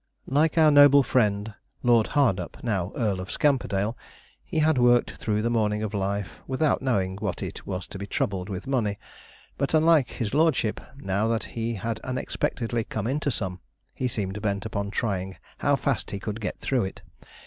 Like 0.25 0.57
our 0.57 0.71
noble 0.71 1.03
friend, 1.03 1.53
Lord 1.83 2.07
Hard 2.17 2.39
up, 2.39 2.63
now 2.63 2.91
Earl 2.95 3.19
of 3.19 3.29
Scamperdale, 3.29 3.95
he 4.43 4.57
had 4.57 4.79
worked 4.79 5.11
through 5.11 5.43
the 5.43 5.51
morning 5.51 5.83
of 5.83 5.93
life 5.93 6.41
without 6.47 6.81
knowing 6.81 7.17
what 7.19 7.43
it 7.43 7.67
was 7.67 7.85
to 7.85 7.99
be 7.99 8.07
troubled 8.07 8.49
with 8.49 8.65
money; 8.65 8.97
but, 9.59 9.75
unlike 9.75 10.09
his 10.09 10.33
lordship, 10.33 10.81
now 10.97 11.27
that 11.27 11.43
he 11.43 11.75
had 11.75 11.99
unexpectedly 11.99 12.83
come 12.83 13.05
into 13.05 13.29
some, 13.29 13.59
he 13.93 14.07
seemed 14.07 14.41
bent 14.41 14.65
upon 14.65 14.89
trying 14.89 15.35
how 15.59 15.75
fast 15.75 16.09
he 16.09 16.19
could 16.19 16.41
get 16.41 16.57
through 16.59 16.83
it. 16.85 17.03